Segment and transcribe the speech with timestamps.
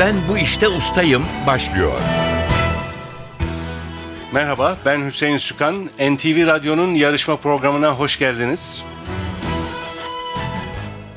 [0.00, 1.98] Ben bu işte ustayım başlıyor.
[4.32, 5.84] Merhaba, ben Hüseyin Sükan.
[5.84, 8.84] NTV Radyo'nun yarışma programına hoş geldiniz.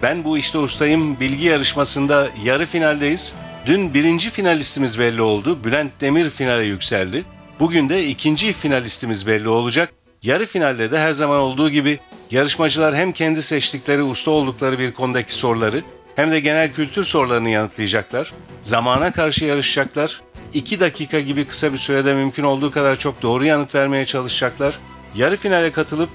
[0.02, 1.20] Ben bu işte ustayım.
[1.20, 3.36] Bilgi yarışmasında yarı finaldeyiz.
[3.66, 5.64] Dün birinci finalistimiz belli oldu.
[5.64, 7.24] Bülent Demir finale yükseldi.
[7.60, 9.94] Bugün de ikinci finalistimiz belli olacak.
[10.24, 12.00] Yarı finalde de her zaman olduğu gibi
[12.32, 15.82] yarışmacılar hem kendi seçtikleri usta oldukları bir konudaki soruları
[16.16, 18.34] hem de genel kültür sorularını yanıtlayacaklar.
[18.62, 20.22] Zamana karşı yarışacaklar.
[20.54, 24.80] 2 dakika gibi kısa bir sürede mümkün olduğu kadar çok doğru yanıt vermeye çalışacaklar.
[25.16, 26.10] Yarı finale katılıp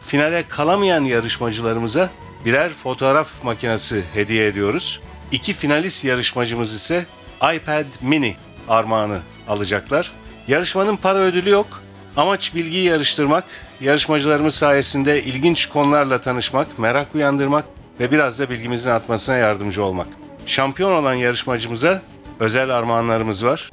[0.00, 2.10] finale kalamayan yarışmacılarımıza
[2.44, 5.00] birer fotoğraf makinesi hediye ediyoruz.
[5.32, 7.06] İki finalist yarışmacımız ise
[7.54, 8.36] iPad mini
[8.68, 10.12] armağanı alacaklar.
[10.48, 11.82] Yarışmanın para ödülü yok.
[12.16, 13.44] Amaç bilgiyi yarıştırmak,
[13.80, 17.64] yarışmacılarımız sayesinde ilginç konularla tanışmak, merak uyandırmak
[18.00, 20.06] ve biraz da bilgimizin artmasına yardımcı olmak.
[20.46, 22.02] Şampiyon olan yarışmacımıza
[22.40, 23.70] özel armağanlarımız var.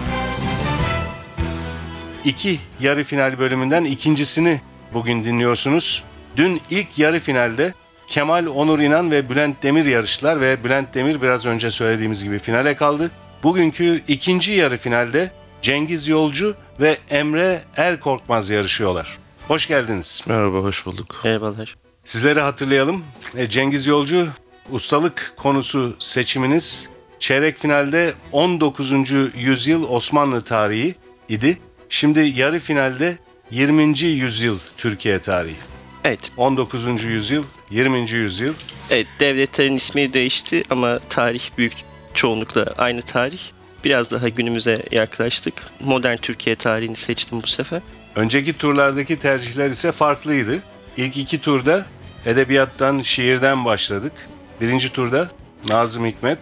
[2.26, 4.62] İki yarı final bölümünden ikincisini
[4.94, 6.04] bugün dinliyorsunuz.
[6.38, 7.74] Dün ilk yarı finalde
[8.08, 12.76] Kemal Onur İnan ve Bülent Demir yarıştılar ve Bülent Demir biraz önce söylediğimiz gibi finale
[12.76, 13.12] kaldı.
[13.44, 19.18] Bugünkü ikinci yarı finalde Cengiz Yolcu ve Emre Erkorkmaz yarışıyorlar.
[19.48, 20.24] Hoş geldiniz.
[20.28, 21.22] Merhaba, hoş bulduk.
[21.24, 21.81] Merhabalar.
[22.06, 23.04] Sizleri hatırlayalım.
[23.38, 24.28] E, Cengiz Yolcu
[24.72, 28.92] ustalık konusu seçiminiz çeyrek finalde 19.
[29.36, 30.96] yüzyıl Osmanlı tarihi
[31.30, 31.58] idi.
[31.90, 33.18] Şimdi yarı finalde
[33.52, 34.00] 20.
[34.00, 35.56] yüzyıl Türkiye tarihi.
[36.04, 37.04] Evet, 19.
[37.04, 38.10] yüzyıl, 20.
[38.10, 38.54] yüzyıl.
[38.90, 41.74] evet devletlerin ismi değişti ama tarih büyük
[42.14, 43.42] çoğunlukla aynı tarih.
[43.84, 45.54] Biraz daha günümüze yaklaştık.
[45.80, 47.82] Modern Türkiye tarihini seçtim bu sefer.
[48.16, 50.60] Önceki turlardaki tercihler ise farklıydı.
[50.98, 51.86] İlk iki turda
[52.26, 54.14] edebiyattan, şiirden başladık.
[54.62, 55.28] Birinci turda
[55.68, 56.40] Nazım Hikmet,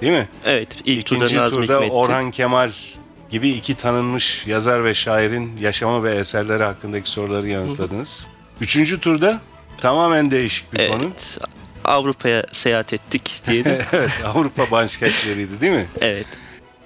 [0.00, 0.28] değil mi?
[0.44, 1.94] Evet, ilk İkinci turda Nazım turda Hikmet'ti.
[1.94, 2.70] Orhan Kemal
[3.30, 8.26] gibi iki tanınmış yazar ve şairin yaşamı ve eserleri hakkındaki soruları yanıtladınız.
[8.60, 9.40] Üçüncü turda
[9.80, 11.02] tamamen değişik bir konu.
[11.04, 11.38] Evet,
[11.84, 13.72] Avrupa'ya seyahat ettik diyelim.
[13.92, 15.86] evet, Avrupa başkentleriydi değil mi?
[16.00, 16.26] evet,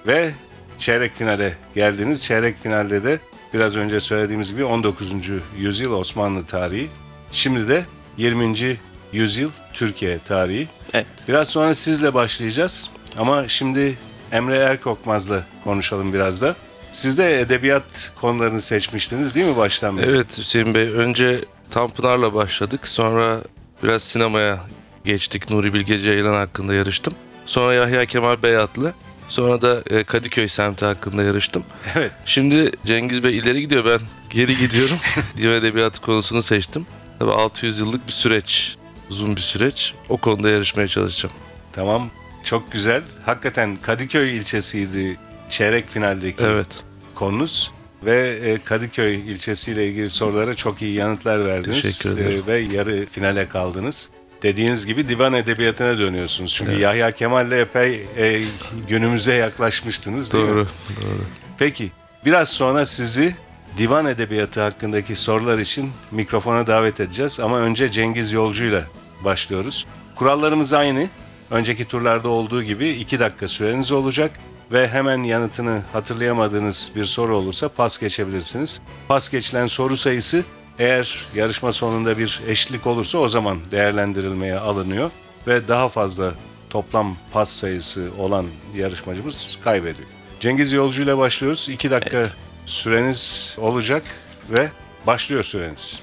[0.06, 0.30] Ve
[0.76, 2.24] çeyrek finale geldiniz.
[2.24, 3.18] Çeyrek finalde de
[3.54, 5.14] biraz önce söylediğimiz gibi 19.
[5.58, 6.88] yüzyıl Osmanlı tarihi.
[7.32, 7.84] Şimdi de
[8.16, 8.78] 20.
[9.12, 10.68] yüzyıl Türkiye tarihi.
[10.94, 11.06] evet.
[11.28, 12.90] Biraz sonra sizle başlayacağız.
[13.18, 13.98] Ama şimdi
[14.32, 16.56] Emre Erkokmaz'la konuşalım biraz da.
[16.92, 20.10] Siz de edebiyat konularını seçmiştiniz değil mi baştan beri?
[20.10, 22.86] Evet Hüseyin Bey, önce Tanpınar'la başladık.
[22.88, 23.40] Sonra
[23.82, 24.60] biraz sinemaya
[25.04, 25.50] geçtik.
[25.50, 27.14] Nuri Bilge Ceylan hakkında yarıştım.
[27.46, 28.92] Sonra Yahya Kemal Beyatlı.
[29.32, 31.65] Sonra da e, Kadıköy semti hakkında yarıştım.
[31.97, 32.12] Evet.
[32.26, 34.00] Şimdi Cengiz Bey ileri gidiyor, ben
[34.31, 34.97] geri gidiyorum.
[35.37, 36.87] Divan edebiyatı konusunu seçtim.
[37.19, 38.76] Tabii 600 yıllık bir süreç,
[39.10, 39.94] uzun bir süreç.
[40.09, 41.34] O konuda yarışmaya çalışacağım.
[41.72, 42.10] Tamam.
[42.44, 43.03] Çok güzel.
[43.26, 45.16] Hakikaten Kadıköy ilçesiydi
[45.50, 47.70] çeyrek finaldeki Evet, konunuz.
[48.04, 51.82] Ve e, Kadıköy ilçesiyle ilgili sorulara çok iyi yanıtlar verdiniz.
[51.82, 52.43] Teşekkür ederim.
[52.43, 54.09] E, Ve yarı finale kaldınız.
[54.42, 56.53] Dediğiniz gibi divan edebiyatına dönüyorsunuz.
[56.53, 56.82] Çünkü Evet.
[56.82, 58.41] Yahya Kemal'le epey e,
[58.88, 60.50] günümüze yaklaşmıştınız değil mi?
[60.50, 60.66] doğru,
[61.03, 61.25] doğru.
[61.58, 61.91] Peki
[62.25, 63.34] biraz sonra sizi
[63.78, 67.41] divan edebiyatı hakkındaki sorular için mikrofona davet edeceğiz.
[67.41, 68.84] Ama önce Cengiz Yolcu'yla
[69.25, 69.86] başlıyoruz.
[70.14, 71.08] Kurallarımız aynı.
[71.50, 74.31] Önceki turlarda olduğu gibi 2 dakika süreniz olacak
[74.72, 78.81] ve hemen yanıtını hatırlayamadığınız bir soru olursa pas geçebilirsiniz.
[79.08, 80.44] Pas geçilen soru sayısı
[80.78, 85.10] eğer yarışma sonunda bir eşitlik olursa o zaman değerlendirilmeye alınıyor
[85.46, 86.32] ve daha fazla
[86.70, 90.08] toplam pas sayısı olan yarışmacımız kaybediyor.
[90.40, 91.68] Cengiz Yolcu ile başlıyoruz.
[91.68, 92.28] 2 dakika
[92.66, 94.02] süreniz olacak
[94.50, 94.68] ve
[95.06, 96.02] başlıyor süreniz.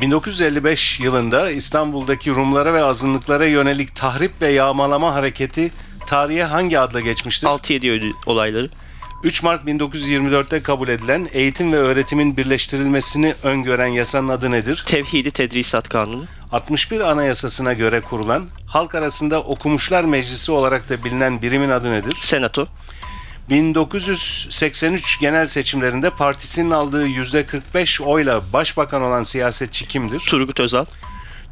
[0.00, 5.70] 1955 yılında İstanbul'daki Rumlara ve azınlıklara yönelik tahrip ve yağmalama hareketi
[6.06, 7.46] tarihe hangi adla geçmiştir?
[7.46, 8.70] 6-7 ödül olayları.
[9.24, 14.84] 3 Mart 1924'te kabul edilen eğitim ve öğretimin birleştirilmesini öngören yasanın adı nedir?
[14.86, 16.24] Tevhidi Tedrisat Kanunu.
[16.52, 22.16] 61 Anayasasına göre kurulan, halk arasında Okumuşlar Meclisi olarak da bilinen birimin adı nedir?
[22.20, 22.66] Senato.
[23.50, 30.20] 1983 genel seçimlerinde partisinin aldığı %45 oyla başbakan olan siyasetçi kimdir?
[30.28, 30.84] Turgut Özal.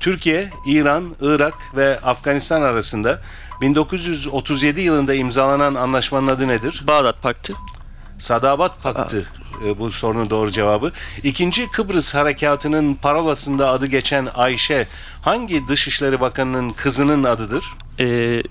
[0.01, 3.23] Türkiye, İran, Irak ve Afganistan arasında
[3.61, 6.83] 1937 yılında imzalanan anlaşmanın adı nedir?
[6.87, 7.55] Bağdat Paktı.
[8.19, 9.27] Sadabat Paktı
[9.67, 10.93] e, bu sorunun doğru cevabı.
[11.23, 14.87] İkinci Kıbrıs Harekatı'nın parolasında adı geçen Ayşe
[15.23, 17.65] hangi Dışişleri Bakanı'nın kızının adıdır?
[18.01, 18.43] Ee,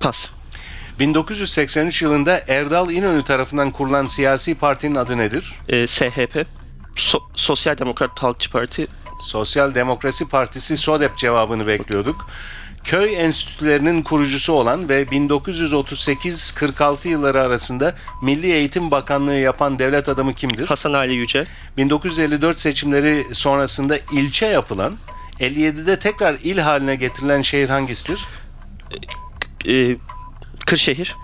[0.00, 0.28] pas.
[0.98, 5.52] 1983 yılında Erdal İnönü tarafından kurulan siyasi partinin adı nedir?
[5.68, 6.46] Ee, SHP.
[6.96, 8.86] So- Sosyal Demokrat Halkçı Parti.
[9.22, 12.26] Sosyal Demokrasi Partisi SODEP cevabını bekliyorduk.
[12.84, 20.66] köy enstitülerinin kurucusu olan ve 1938-46 yılları arasında Milli Eğitim Bakanlığı yapan devlet adamı kimdir?
[20.66, 21.46] Hasan Ali Yücel,
[21.76, 24.96] 1954 seçimleri sonrasında ilçe yapılan,
[25.40, 28.24] 57'de tekrar il haline getirilen şehir hangisidir?
[29.68, 29.96] e,
[30.66, 31.16] Kırşehir,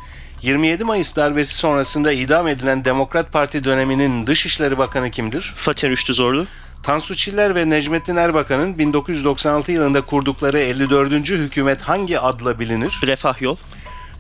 [0.43, 5.53] 27 Mayıs darbesi sonrasında idam edilen Demokrat Parti döneminin Dışişleri Bakanı kimdir?
[5.56, 6.47] Fatih Rüştü Zorlu,
[6.82, 11.12] Tansu Çiller ve Necmettin Erbakan'ın 1996 yılında kurdukları 54.
[11.30, 13.00] hükümet hangi adla bilinir?
[13.02, 13.56] Refah Yol,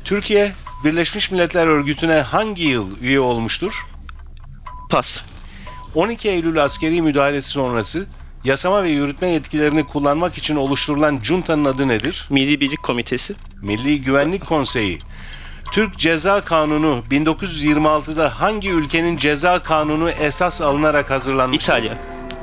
[0.04, 0.52] Türkiye,
[0.84, 3.86] Birleşmiş Milletler Örgütü'ne hangi yıl üye olmuştur?
[4.90, 5.22] Pas,
[5.94, 8.06] 12 Eylül askeri müdahalesi sonrası
[8.44, 12.26] yasama ve yürütme yetkilerini kullanmak için oluşturulan juntanın adı nedir?
[12.30, 15.00] Milli Birlik Komitesi, Milli Güvenlik Konseyi.
[15.72, 21.72] Türk Ceza Kanunu 1926'da hangi ülkenin ceza kanunu esas alınarak hazırlanmıştır?
[21.72, 21.98] İtalya,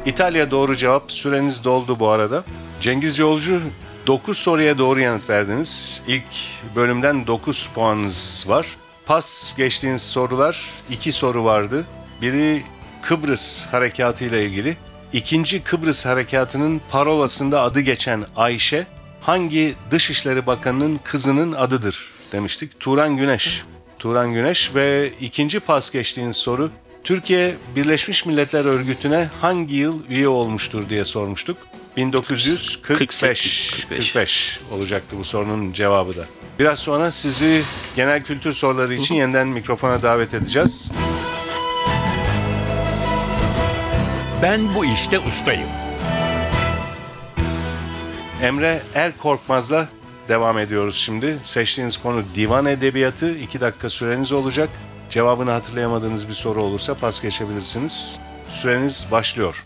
[0.05, 1.11] İtalya doğru cevap.
[1.11, 2.43] Süreniz doldu bu arada.
[2.81, 3.61] Cengiz Yolcu
[4.07, 6.03] 9 soruya doğru yanıt verdiniz.
[6.07, 6.23] İlk
[6.75, 8.67] bölümden 9 puanınız var.
[9.05, 11.85] Pas geçtiğiniz sorular 2 soru vardı.
[12.21, 12.63] Biri
[13.01, 14.77] Kıbrıs harekatı ile ilgili.
[15.13, 18.87] İkinci Kıbrıs harekatının parolasında adı geçen Ayşe
[19.21, 22.79] hangi Dışişleri Bakanı'nın kızının adıdır demiştik.
[22.79, 23.63] Turan Güneş.
[23.99, 26.71] Turan Güneş ve ikinci pas geçtiğiniz soru
[27.05, 31.57] Türkiye Birleşmiş Milletler Örgütü'ne hangi yıl üye olmuştur diye sormuştuk.
[31.97, 33.85] 1945 45.
[33.89, 36.25] 45 olacaktı bu sorunun cevabı da.
[36.59, 37.61] Biraz sonra sizi
[37.95, 40.89] genel kültür soruları için yeniden mikrofona davet edeceğiz.
[44.41, 45.69] Ben bu işte ustayım.
[48.41, 49.89] Emre Er Korkmaz'la
[50.27, 51.37] devam ediyoruz şimdi.
[51.43, 53.37] Seçtiğiniz konu divan edebiyatı.
[53.37, 54.69] 2 dakika süreniz olacak.
[55.15, 58.19] Cevabını hatırlayamadığınız bir soru olursa pas geçebilirsiniz.
[58.49, 59.63] Süreniz başlıyor.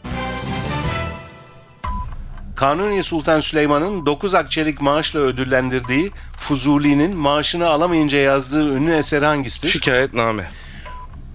[2.56, 9.70] Kanuni Sultan Süleyman'ın 9 akçelik maaşla ödüllendirdiği Fuzuli'nin maaşını alamayınca yazdığı ünlü eseri hangisidir?
[9.70, 10.50] Şikayetname.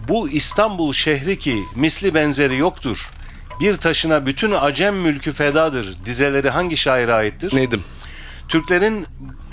[0.09, 3.11] Bu İstanbul şehri ki misli benzeri yoktur.
[3.61, 6.05] Bir taşına bütün acem mülkü fedadır.
[6.05, 7.57] Dizeleri hangi şaire aittir?
[7.57, 7.85] Nedim.
[8.49, 9.07] Türklerin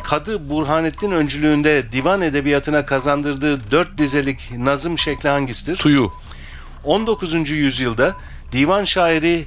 [0.04, 5.78] Kadı Burhanettin öncülüğünde divan edebiyatına kazandırdığı dört dizelik nazım şekli hangisidir?
[5.78, 6.12] Tuyu.
[6.84, 7.50] 19.
[7.50, 8.16] yüzyılda
[8.52, 9.46] divan şairi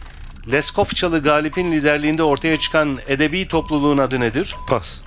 [0.53, 4.57] Leskovçalı Galip'in liderliğinde ortaya çıkan edebi topluluğun adı nedir?
[4.69, 5.01] Pas.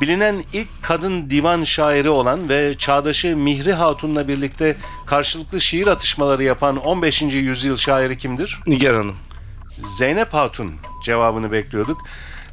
[0.00, 4.76] Bilinen ilk kadın divan şairi olan ve çağdaşı Mihri Hatun'la birlikte
[5.06, 7.22] karşılıklı şiir atışmaları yapan 15.
[7.22, 8.60] yüzyıl şairi kimdir?
[8.66, 9.16] Nigar Hanım.
[9.84, 10.72] Zeynep Hatun
[11.04, 12.00] cevabını bekliyorduk.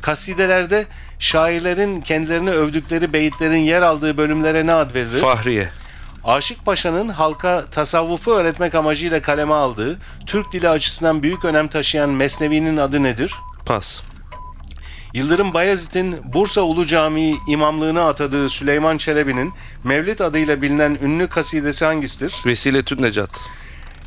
[0.01, 0.85] Kasidelerde
[1.19, 5.19] şairlerin kendilerini övdükleri beyitlerin yer aldığı bölümlere ne ad verilir?
[5.19, 5.69] Fahriye.
[6.23, 12.77] Aşık Paşa'nın halka tasavvufu öğretmek amacıyla kaleme aldığı, Türk dili açısından büyük önem taşıyan Mesnevi'nin
[12.77, 13.33] adı nedir?
[13.65, 14.01] Pas.
[15.13, 19.53] Yıldırım Bayezid'in Bursa Ulu Camii imamlığına atadığı Süleyman Çelebi'nin
[19.83, 22.35] Mevlid adıyla bilinen ünlü kasidesi hangisidir?
[22.45, 23.29] Vesiletün Necat.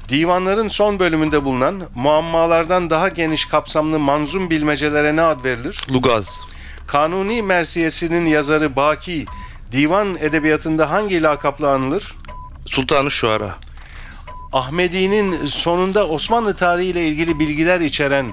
[0.08, 5.80] Divanların son bölümünde bulunan muammalardan daha geniş kapsamlı manzum bilmecelere ne ad verilir?
[5.90, 6.40] Lugaz.
[6.86, 9.26] Kanuni Mersiyesi'nin yazarı Baki,
[9.72, 12.14] divan edebiyatında hangi lakapla anılır?
[12.66, 13.54] Sultanı Şuara.
[14.52, 18.30] Ahmedi'nin sonunda Osmanlı tarihi ile ilgili bilgiler içeren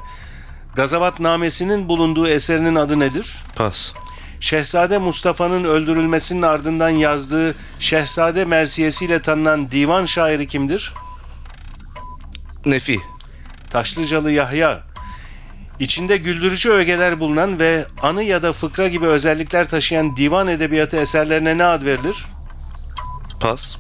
[0.75, 3.35] Gazavatnamesi'nin bulunduğu eserinin adı nedir?
[3.55, 3.93] Pas.
[4.39, 10.93] Şehzade Mustafa'nın öldürülmesinin ardından yazdığı Şehzade Mersiyesi ile tanınan divan şairi kimdir?
[12.65, 12.99] Nefi.
[13.69, 14.83] Taşlıcalı Yahya.
[15.79, 21.57] İçinde güldürücü ögeler bulunan ve anı ya da fıkra gibi özellikler taşıyan divan edebiyatı eserlerine
[21.57, 22.25] ne ad verilir?
[23.39, 23.77] Pas.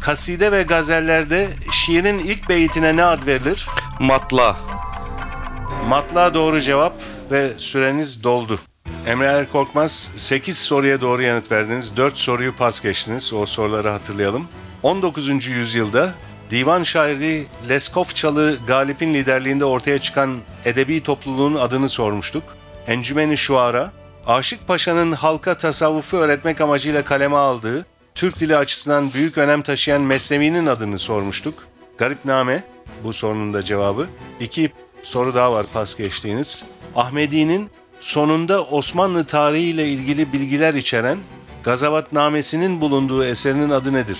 [0.00, 3.66] Kaside ve gazellerde şiirin ilk beyitine ne ad verilir?
[4.00, 4.56] Matla.
[5.88, 6.94] Matla doğru cevap
[7.30, 8.60] ve süreniz doldu.
[9.06, 11.96] Emre Er Korkmaz 8 soruya doğru yanıt verdiniz.
[11.96, 13.32] 4 soruyu pas geçtiniz.
[13.32, 14.48] O soruları hatırlayalım.
[14.82, 15.46] 19.
[15.46, 16.14] yüzyılda
[16.52, 22.42] divan şairi Leskovçalı Galip'in liderliğinde ortaya çıkan edebi topluluğun adını sormuştuk.
[22.86, 23.92] Encümeni Şuara,
[24.26, 30.66] Aşık Paşa'nın halka tasavvufu öğretmek amacıyla kaleme aldığı, Türk dili açısından büyük önem taşıyan Mesnevi'nin
[30.66, 31.54] adını sormuştuk.
[31.98, 32.64] Garipname,
[33.04, 34.06] bu sorunun da cevabı.
[34.40, 36.64] İki soru daha var pas geçtiğiniz.
[36.96, 41.18] Ahmedi'nin sonunda Osmanlı tarihi ile ilgili bilgiler içeren
[41.64, 44.18] Gazavatnamesi'nin bulunduğu eserinin adı nedir?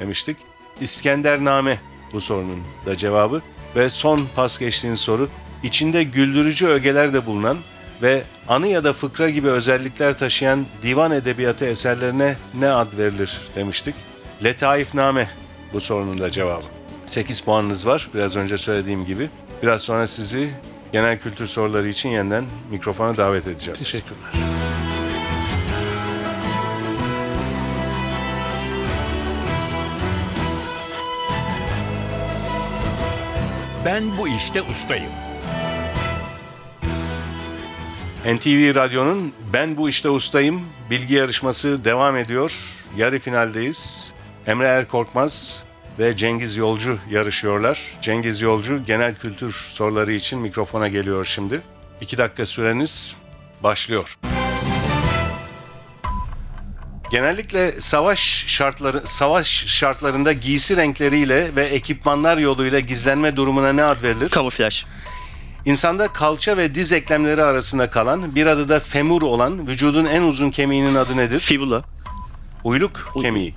[0.00, 0.36] Demiştik.
[0.80, 1.78] İskendername
[2.12, 3.42] bu sorunun da cevabı.
[3.76, 5.28] Ve son pas geçtiğiniz soru.
[5.62, 7.58] içinde güldürücü ögeler de bulunan
[8.02, 13.94] ve anı ya da fıkra gibi özellikler taşıyan divan edebiyatı eserlerine ne ad verilir demiştik.
[14.44, 15.30] Letaifname
[15.72, 16.64] bu sorunun da cevabı.
[17.06, 19.30] 8 puanınız var biraz önce söylediğim gibi.
[19.62, 20.50] Biraz sonra sizi
[20.92, 23.78] genel kültür soruları için yeniden mikrofona davet edeceğiz.
[23.78, 24.45] Teşekkürler.
[33.86, 35.10] Ben bu işte ustayım.
[38.26, 42.58] NTV Radyo'nun Ben Bu İşte Ustayım bilgi yarışması devam ediyor.
[42.96, 44.12] Yarı finaldeyiz.
[44.46, 45.64] Emre Erkorkmaz
[45.98, 47.80] ve Cengiz Yolcu yarışıyorlar.
[48.02, 51.60] Cengiz Yolcu genel kültür soruları için mikrofona geliyor şimdi.
[52.00, 53.16] İki dakika süreniz
[53.62, 54.18] başlıyor.
[57.10, 64.28] Genellikle savaş şartları savaş şartlarında giysi renkleriyle ve ekipmanlar yoluyla gizlenme durumuna ne ad verilir?
[64.28, 64.84] Kamuflaj.
[65.64, 70.50] İnsanda kalça ve diz eklemleri arasında kalan, bir adı da femur olan vücudun en uzun
[70.50, 71.40] kemiğinin adı nedir?
[71.40, 71.82] Fibula.
[72.64, 73.54] Uyluk kemiği.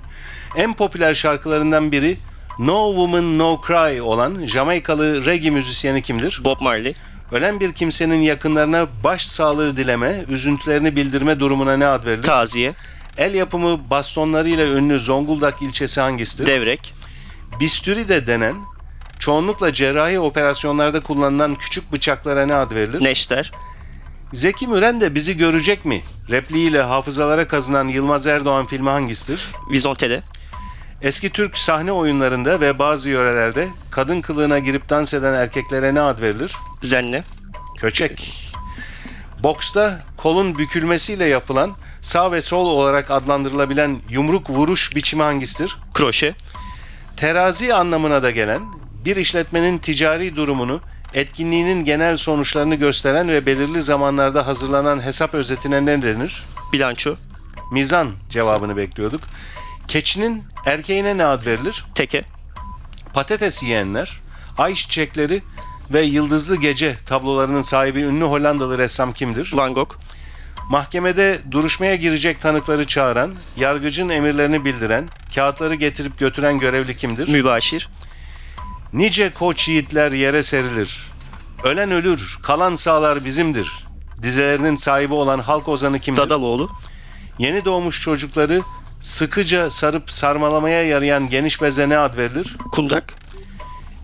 [0.56, 2.16] En popüler şarkılarından biri
[2.58, 6.40] No Woman No Cry olan Jamaikalı reggae müzisyeni kimdir?
[6.44, 6.94] Bob Marley.
[7.32, 12.22] Ölen bir kimsenin yakınlarına baş sağlığı dileme, üzüntülerini bildirme durumuna ne ad verilir?
[12.22, 12.74] Taziye.
[13.18, 16.46] El yapımı bastonlarıyla ünlü Zonguldak ilçesi hangisidir?
[16.46, 16.94] Devrek.
[17.60, 18.54] Bisturi de denen,
[19.18, 23.04] çoğunlukla cerrahi operasyonlarda kullanılan küçük bıçaklara ne ad verilir?
[23.04, 23.50] Neşter.
[24.32, 26.02] Zeki Müren de bizi görecek mi?
[26.30, 29.48] Repliğiyle hafızalara kazınan Yılmaz Erdoğan filmi hangisidir?
[29.70, 30.22] Vizontele.
[31.02, 36.20] Eski Türk sahne oyunlarında ve bazı yörelerde kadın kılığına girip dans eden erkeklere ne ad
[36.20, 36.56] verilir?
[36.82, 37.24] Zenne.
[37.78, 38.32] Köçek.
[39.42, 45.76] Boksta kolun bükülmesiyle yapılan sağ ve sol olarak adlandırılabilen yumruk vuruş biçimi hangisidir?
[45.94, 46.34] Kroşe.
[47.16, 48.62] Terazi anlamına da gelen
[49.04, 50.80] bir işletmenin ticari durumunu,
[51.14, 56.44] etkinliğinin genel sonuçlarını gösteren ve belirli zamanlarda hazırlanan hesap özetine ne denir?
[56.72, 57.14] Bilanço.
[57.72, 59.20] Mizan cevabını bekliyorduk.
[59.88, 61.84] Keçinin erkeğine ne ad verilir?
[61.94, 62.24] Teke.
[63.12, 64.20] Patates yiyenler,
[64.58, 65.42] ay çiçekleri
[65.92, 69.50] ve yıldızlı gece tablolarının sahibi ünlü Hollandalı ressam kimdir?
[69.54, 69.90] Van Gogh.
[70.70, 77.28] Mahkemede duruşmaya girecek tanıkları çağıran, yargıcın emirlerini bildiren, kağıtları getirip götüren görevli kimdir?
[77.28, 77.88] Mübaşir.
[78.92, 81.10] Nice koç yiğitler yere serilir.
[81.64, 83.86] Ölen ölür, kalan sağlar bizimdir.
[84.22, 86.22] Dizelerinin sahibi olan halk ozanı kimdir?
[86.22, 86.70] Dadaloğlu.
[87.38, 88.60] Yeni doğmuş çocukları
[89.00, 92.56] sıkıca sarıp sarmalamaya yarayan geniş beze ne ad verilir?
[92.72, 93.14] Kundak.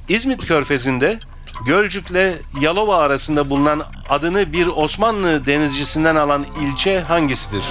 [0.09, 1.19] İzmit Körfezi'nde
[1.65, 7.63] Gölcük'le Yalova arasında bulunan adını bir Osmanlı denizcisinden alan ilçe hangisidir?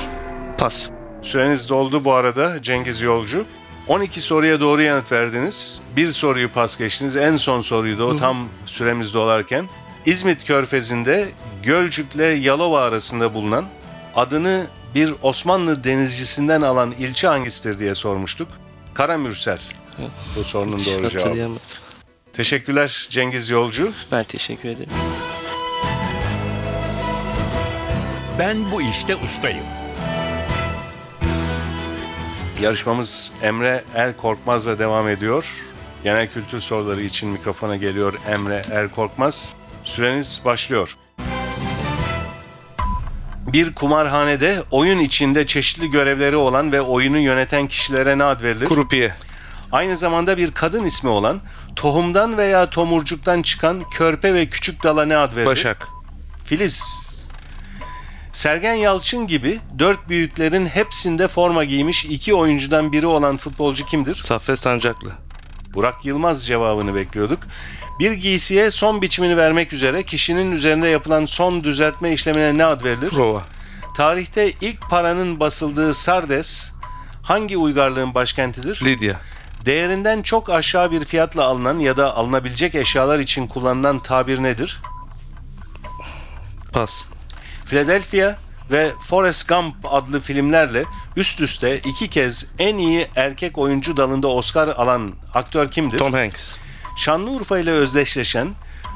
[0.58, 0.90] Pas.
[1.22, 3.46] Süreniz doldu bu arada Cengiz Yolcu.
[3.88, 5.80] 12 soruya doğru yanıt verdiniz.
[5.96, 7.16] Bir soruyu pas geçtiniz.
[7.16, 9.66] En son soruyu da o tam süremiz dolarken.
[10.06, 11.30] İzmit Körfezi'nde
[11.64, 13.66] Gölcük'le Yalova arasında bulunan
[14.16, 14.66] adını
[14.96, 18.48] bir Osmanlı denizcisinden alan ilçe hangisidir diye sormuştuk.
[18.94, 19.60] Karamürsel.
[20.38, 21.50] Bu sorunun doğru cevabı.
[22.38, 23.92] Teşekkürler Cengiz Yolcu.
[24.12, 24.90] Ben teşekkür ederim.
[28.40, 29.66] Ben bu işte ustayım.
[32.62, 35.52] Yarışmamız Emre El Korkmaz'la devam ediyor.
[36.04, 39.54] Genel kültür soruları için mikrofona geliyor Emre El Korkmaz.
[39.84, 40.98] Süreniz başlıyor.
[43.48, 48.66] Bir kumarhanede oyun içinde çeşitli görevleri olan ve oyunu yöneten kişilere ne ad verilir?
[48.66, 49.16] Kurupiye.
[49.72, 51.42] Aynı zamanda bir kadın ismi olan,
[51.76, 55.46] tohumdan veya tomurcuktan çıkan körpe ve küçük dala ne ad verilir?
[55.46, 55.88] Başak.
[56.46, 57.06] Filiz.
[58.34, 64.16] Sergen Yalçın gibi dört büyüklerin hepsinde forma giymiş iki oyuncudan biri olan futbolcu kimdir?
[64.16, 65.12] Saffet Sancaklı.
[65.74, 67.40] Burak Yılmaz cevabını bekliyorduk.
[68.00, 73.10] Bir giysiye son biçimini vermek üzere kişinin üzerinde yapılan son düzeltme işlemine ne ad verilir?
[73.10, 73.44] Prova.
[73.98, 76.72] Tarihte ilk paranın basıldığı Sardes
[77.24, 78.82] hangi uygarlığın başkentidir?
[78.86, 79.16] Lidya.
[79.66, 84.82] Değerinden çok aşağı bir fiyatla alınan ya da alınabilecek eşyalar için kullanılan tabir nedir?
[86.74, 87.04] Pas.
[87.66, 88.36] Philadelphia
[88.72, 90.84] ve Forrest Gump adlı filmlerle
[91.16, 96.00] üst üste iki kez en iyi erkek oyuncu dalında Oscar alan aktör kimdir?
[96.00, 96.52] Tom Hanks.
[96.98, 98.48] Şanlıurfa ile özdeşleşen,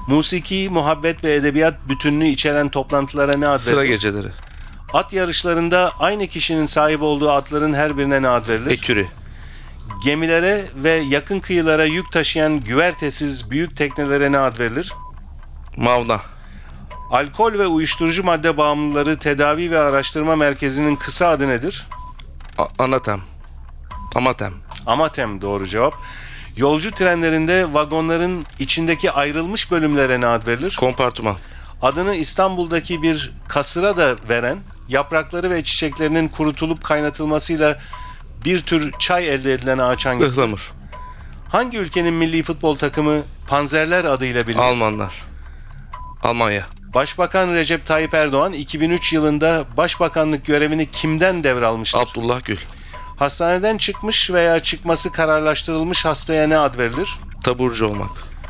[0.07, 3.89] musiki, muhabbet ve edebiyat bütününü içeren toplantılara ne ad Sıra verilir?
[3.93, 4.27] geceleri.
[4.93, 8.71] At yarışlarında aynı kişinin sahip olduğu atların her birine ne ad verilir?
[8.71, 9.07] Eküri.
[10.03, 14.93] Gemilere ve yakın kıyılara yük taşıyan güvertesiz büyük teknelere ne ad verilir?
[15.77, 16.21] Mavna.
[17.11, 21.87] Alkol ve uyuşturucu madde bağımlıları tedavi ve araştırma merkezinin kısa adı nedir?
[22.57, 23.21] A- Anatem.
[24.15, 24.53] Amatem.
[24.85, 25.93] Amatem doğru cevap.
[26.57, 30.75] Yolcu trenlerinde vagonların içindeki ayrılmış bölümlere ne ad verilir?
[30.79, 31.35] Kompartıman.
[31.81, 34.57] Adını İstanbul'daki bir kasıra da veren,
[34.89, 37.79] yaprakları ve çiçeklerinin kurutulup kaynatılmasıyla
[38.45, 40.41] bir tür çay elde edilen ağaç hangisidir?
[40.41, 40.73] Ihlamur.
[41.49, 44.63] Hangi ülkenin milli futbol takımı Panzerler adıyla bilinir?
[44.63, 45.13] Almanlar.
[46.23, 46.65] Almanya.
[46.93, 51.99] Başbakan Recep Tayyip Erdoğan 2003 yılında başbakanlık görevini kimden devralmıştır?
[51.99, 52.57] Abdullah Gül.
[53.17, 57.15] Hastaneden çıkmış veya çıkması kararlaştırılmış hastaya ne ad verilir?
[57.43, 58.09] Taburcu olmak.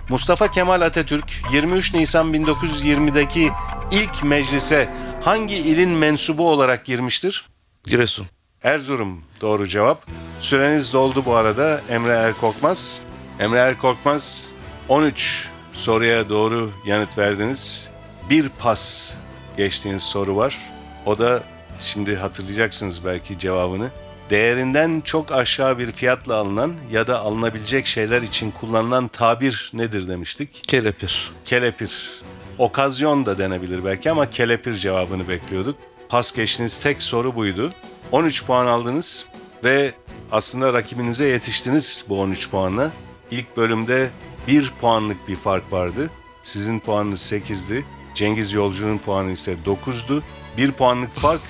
[0.09, 3.51] Mustafa Kemal Atatürk 23 Nisan 1920'deki
[3.91, 4.89] ilk meclise
[5.21, 7.45] hangi ilin mensubu olarak girmiştir?
[7.83, 8.27] Giresun.
[8.63, 10.05] Erzurum doğru cevap.
[10.39, 13.01] Süreniz doldu bu arada Emre Erkorkmaz.
[13.39, 14.51] Emre Erkorkmaz
[14.89, 17.89] 13 soruya doğru yanıt verdiniz.
[18.29, 19.13] Bir pas
[19.57, 20.57] geçtiğiniz soru var.
[21.05, 21.43] O da
[21.79, 23.89] şimdi hatırlayacaksınız belki cevabını.
[24.29, 30.63] Değerinden çok aşağı bir fiyatla alınan ya da alınabilecek şeyler için kullanılan tabir nedir demiştik?
[30.67, 31.31] Kelepir.
[31.45, 32.21] Kelepir.
[32.57, 35.75] Okazyon da denebilir belki ama kelepir cevabını bekliyorduk.
[36.09, 37.69] Pas geçtiğiniz tek soru buydu.
[38.11, 39.25] 13 puan aldınız
[39.63, 39.93] ve
[40.31, 42.91] aslında rakibinize yetiştiniz bu 13 puanla.
[43.31, 44.09] İlk bölümde
[44.47, 46.09] 1 puanlık bir fark vardı.
[46.43, 47.85] Sizin puanınız 8'di.
[48.15, 50.21] Cengiz Yolcu'nun puanı ise 9'du.
[50.57, 51.41] 1 puanlık fark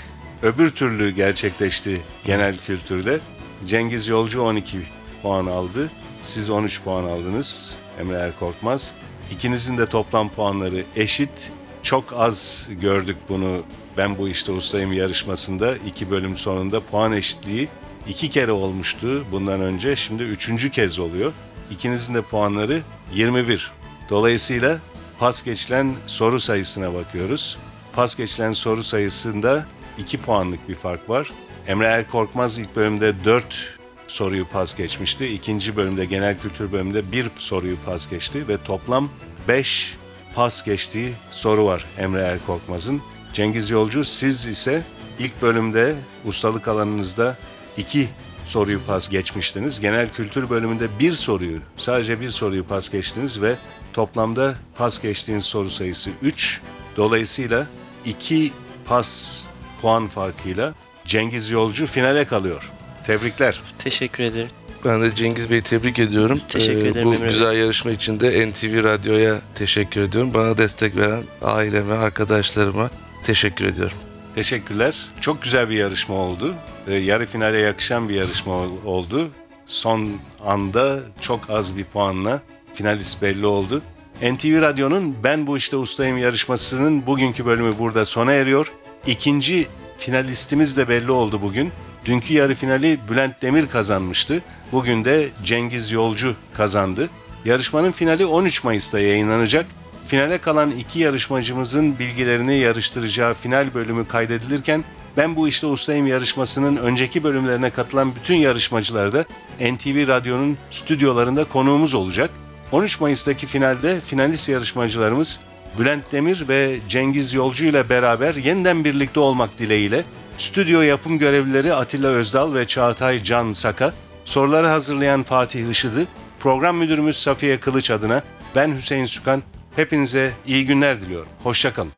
[0.41, 3.19] öbür türlü gerçekleşti genel kültürde.
[3.65, 4.79] Cengiz Yolcu 12
[5.21, 5.91] puan aldı.
[6.21, 7.77] Siz 13 puan aldınız.
[7.99, 8.91] Emre Erkorkmaz.
[9.31, 11.51] İkinizin de toplam puanları eşit.
[11.83, 13.61] Çok az gördük bunu
[13.97, 15.75] ben bu işte ustayım yarışmasında.
[15.75, 17.67] iki bölüm sonunda puan eşitliği
[18.07, 19.95] iki kere olmuştu bundan önce.
[19.95, 21.31] Şimdi üçüncü kez oluyor.
[21.71, 22.81] İkinizin de puanları
[23.13, 23.71] 21.
[24.09, 24.79] Dolayısıyla
[25.19, 27.57] pas geçilen soru sayısına bakıyoruz.
[27.93, 29.65] Pas geçilen soru sayısında
[29.97, 31.31] 2 puanlık bir fark var.
[31.67, 35.27] Emre Erkorkmaz ilk bölümde 4 soruyu pas geçmişti.
[35.27, 39.09] İkinci bölümde genel kültür bölümünde bir soruyu pas geçti ve toplam
[39.47, 39.97] 5
[40.39, 43.01] pas geçtiği soru var Emre Erkorkmaz'ın.
[43.33, 44.83] Cengiz Yolcu siz ise
[45.19, 47.37] ilk bölümde ustalık alanınızda
[47.77, 48.09] 2
[48.45, 49.79] soruyu pas geçmiştiniz.
[49.79, 53.55] Genel kültür bölümünde bir soruyu, sadece bir soruyu pas geçtiniz ve
[53.93, 56.61] toplamda pas geçtiğiniz soru sayısı 3.
[56.97, 57.67] Dolayısıyla
[58.05, 58.51] 2
[58.85, 59.43] pas
[59.81, 60.73] puan farkıyla
[61.05, 62.71] Cengiz Yolcu finale kalıyor.
[63.05, 63.61] Tebrikler.
[63.79, 64.58] Teşekkür ederim.
[64.85, 66.41] Ben de Cengiz Bey'i tebrik ediyorum.
[66.47, 67.29] Teşekkür Ee, ederim Bu Emre Bey.
[67.29, 70.33] güzel yarışma için de NTV Radyo'ya teşekkür ediyorum.
[70.33, 72.89] Bana destek veren aileme, arkadaşlarıma
[73.23, 73.97] teşekkür ediyorum.
[74.35, 74.97] Teşekkürler.
[75.21, 76.55] Çok güzel bir yarışma oldu.
[76.87, 79.27] Ee, yarı finale yakışan bir yarışma ol- oldu.
[79.65, 80.09] Son
[80.45, 82.41] anda çok az bir puanla
[82.73, 83.81] finalist belli oldu.
[84.21, 88.71] NTV Radyo'nun Ben Bu İşte Ustayım yarışmasının bugünkü bölümü burada sona eriyor.
[89.07, 91.71] İkinci finalistimiz de belli oldu bugün.
[92.05, 94.41] Dünkü yarı finali Bülent Demir kazanmıştı.
[94.71, 97.09] Bugün de Cengiz Yolcu kazandı.
[97.45, 99.65] Yarışmanın finali 13 Mayıs'ta yayınlanacak.
[100.07, 104.83] Finale kalan iki yarışmacımızın bilgilerini yarıştıracağı final bölümü kaydedilirken
[105.17, 109.25] ben bu işte ustayım yarışmasının önceki bölümlerine katılan bütün yarışmacılar da
[109.59, 112.29] NTV Radyo'nun stüdyolarında konuğumuz olacak.
[112.71, 115.39] 13 Mayıs'taki finalde finalist yarışmacılarımız
[115.79, 120.03] Bülent Demir ve Cengiz Yolcu ile beraber yeniden birlikte olmak dileğiyle
[120.39, 123.93] stüdyo yapım görevlileri Atilla Özdal ve Çağatay Can Saka,
[124.25, 126.07] soruları hazırlayan Fatih Işıdı,
[126.39, 128.23] program müdürümüz Safiye Kılıç adına
[128.55, 129.43] ben Hüseyin Sükan,
[129.75, 131.29] hepinize iyi günler diliyorum.
[131.43, 131.91] Hoşçakalın.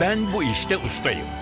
[0.00, 1.41] Ben bu işte ustayım.